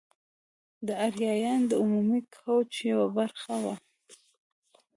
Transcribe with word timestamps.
د 0.87 0.89
آریایانو 1.07 1.67
د 1.69 1.71
عمومي 1.81 2.19
کوچ 2.35 2.71
یوه 2.91 3.07
برخه 3.17 3.53
وه. 3.63 3.75